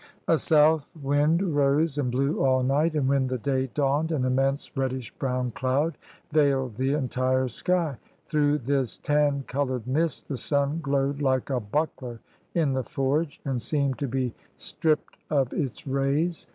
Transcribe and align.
A 0.27 0.39
south 0.39 0.89
wind 0.99 1.55
rose 1.55 1.99
and 1.99 2.11
blew 2.11 2.43
all 2.43 2.63
night, 2.63 2.95
and 2.95 3.07
when 3.07 3.27
the 3.27 3.37
day 3.37 3.67
dawned 3.75 4.11
an 4.11 4.25
immense 4.25 4.75
reddish 4.75 5.11
brown 5.19 5.51
cloud 5.51 5.95
veiled 6.31 6.75
the 6.77 6.93
entire 6.93 7.47
sky: 7.47 7.97
through 8.25 8.57
this 8.57 8.97
tan 8.97 9.43
colored 9.45 9.85
mist 9.85 10.27
the 10.27 10.37
sun 10.37 10.79
glowed 10.81 11.21
like 11.21 11.51
a 11.51 11.59
buckler 11.59 12.19
in 12.55 12.73
the 12.73 12.83
forge, 12.83 13.39
and 13.45 13.61
seemed 13.61 13.99
to 13.99 14.07
be 14.07 14.33
stripped 14.57 15.19
of 15.29 15.53
its 15.53 15.85
rays. 15.85 16.47